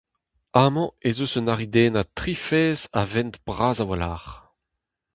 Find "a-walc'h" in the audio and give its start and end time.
3.83-4.33